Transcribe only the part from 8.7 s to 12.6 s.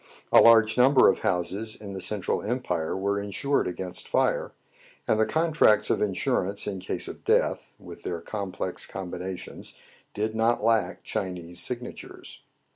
combinations, did not lack Chinese signatures.